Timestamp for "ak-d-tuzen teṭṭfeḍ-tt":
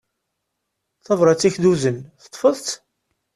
1.49-2.69